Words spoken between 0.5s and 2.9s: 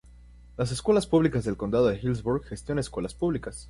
Las Escuelas Públicas del Condado de Hillsborough gestiona